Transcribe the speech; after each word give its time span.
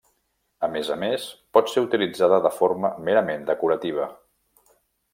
A 0.67 0.69
més 0.75 0.89
a 0.95 0.97
més 1.03 1.25
pot 1.59 1.69
ser 1.75 1.85
utilitzada 1.89 2.41
de 2.49 2.55
forma 2.57 2.93
merament 3.11 3.49
decorativa. 3.55 4.13